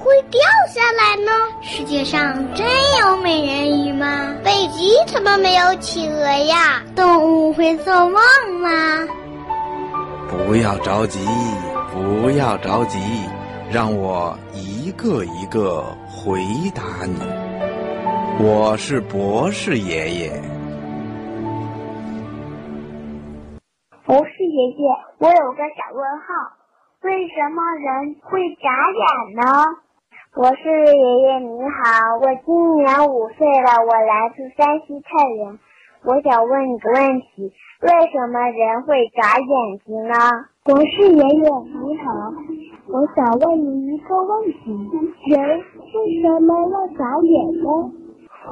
[0.00, 1.30] 会掉下来呢？
[1.60, 2.66] 世界上真
[3.00, 4.34] 有美人鱼吗？
[4.42, 6.82] 北极怎么没有企鹅呀？
[6.96, 8.14] 动物会做梦
[8.62, 9.06] 吗？
[10.28, 11.20] 不要着急，
[11.92, 12.98] 不要着急，
[13.70, 16.40] 让我一个一个回
[16.74, 17.20] 答你。
[18.42, 20.42] 我是博士爷爷。
[24.06, 24.88] 博士爷爷，
[25.18, 26.26] 我有个小问号，
[27.02, 29.04] 为什么人会眨眼
[29.36, 29.64] 呢？
[30.32, 35.58] 博士爷爷你好，我今年五岁了，我来自山西太原，
[36.04, 37.52] 我想问你个问题，
[37.82, 40.14] 为什么人会眨眼睛呢？
[40.62, 42.32] 博士爷爷你好，
[42.86, 44.70] 我想问你一个问题，
[45.34, 47.90] 人为什么要眨眼呢？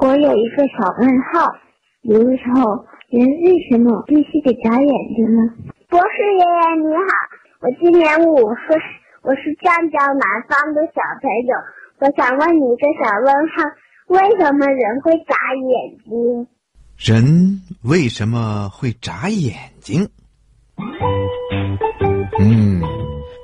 [0.01, 1.55] 我有一个小问号，
[2.03, 2.85] 有的时候。
[3.09, 5.41] 人为什么必须得眨眼睛呢？
[5.89, 7.01] 博士爷爷你好，
[7.61, 8.77] 我今年五岁，
[9.23, 11.57] 我是湛江南方的小朋友，
[12.01, 13.61] 我想问你一个小问号：
[14.07, 15.35] 为什么人会眨
[15.67, 16.47] 眼睛？
[16.97, 20.07] 人为什么会眨眼睛？
[22.39, 22.81] 嗯，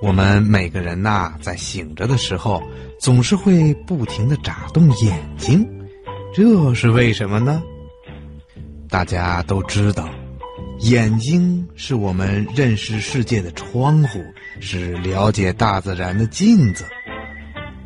[0.01, 2.63] 我们每个人呐，在醒着的时候，
[2.97, 5.67] 总是会不停的眨动眼睛，
[6.33, 7.61] 这是为什么呢？
[8.89, 10.07] 大家都知道，
[10.79, 14.23] 眼睛是我们认识世界的窗户，
[14.61, 16.85] 是了解大自然的镜子。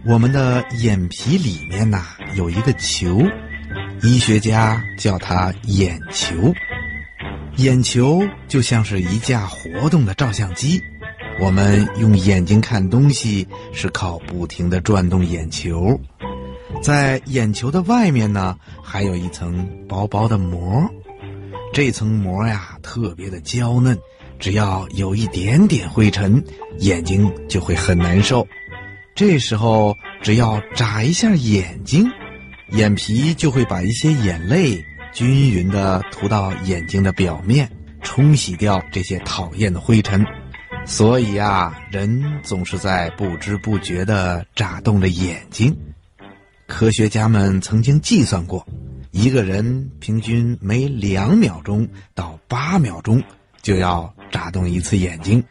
[0.05, 2.05] 我们的眼皮里面呐
[2.35, 3.21] 有一个球，
[4.01, 6.53] 医学家叫它眼球。
[7.57, 10.81] 眼球就像是一架活动的照相机，
[11.41, 15.99] 我们用眼睛看东西是靠不停的转动眼球。
[16.81, 20.89] 在眼球的外面呢，还有一层薄薄的膜，
[21.73, 23.97] 这层膜呀特别的娇嫩，
[24.39, 26.41] 只要有一点点灰尘，
[26.77, 28.47] 眼睛就会很难受。
[29.19, 32.09] 这时候只要眨一下眼睛，
[32.69, 37.69] 眼皮就会把一些眼泪均匀地涂到眼睛的表面，
[38.01, 40.25] 冲洗掉这些讨厌的灰尘。
[40.85, 45.77] 所以啊，人总是在不知不觉地眨动着眼睛。
[46.65, 48.65] 科学家们曾经计算过，
[49.11, 53.21] 一个人平均每两秒钟到八秒钟
[53.61, 55.43] 就要眨动一次眼睛，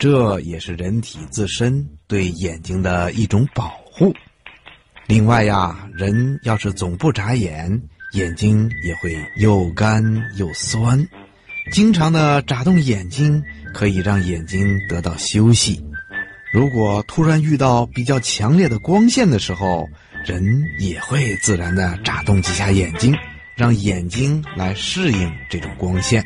[0.00, 4.14] 这也是人体自身对眼睛的一种保护。
[5.08, 7.82] 另外呀，人要是总不眨眼，
[8.12, 10.00] 眼睛也会又干
[10.36, 11.04] 又酸。
[11.72, 13.42] 经常的眨动眼睛
[13.72, 15.84] 可以让眼睛得到休息。
[16.52, 19.88] 如果突然遇到比较强烈的光线的时候，
[20.24, 23.12] 人也会自然的眨动几下眼睛，
[23.56, 26.24] 让眼睛来适应这种光线。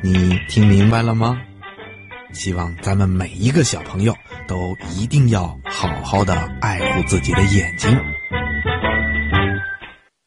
[0.00, 1.42] 你听明白了吗？
[2.34, 4.14] 希望咱们每一个小朋友
[4.46, 8.13] 都一定要好好的爱护自己的眼睛。